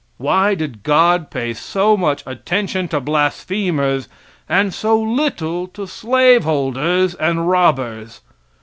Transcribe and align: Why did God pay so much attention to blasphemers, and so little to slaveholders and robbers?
Why 0.17 0.55
did 0.55 0.81
God 0.81 1.29
pay 1.29 1.53
so 1.53 1.95
much 1.95 2.23
attention 2.25 2.87
to 2.87 2.99
blasphemers, 2.99 4.07
and 4.49 4.73
so 4.73 4.99
little 4.99 5.67
to 5.67 5.85
slaveholders 5.85 7.13
and 7.13 7.47
robbers? 7.47 8.21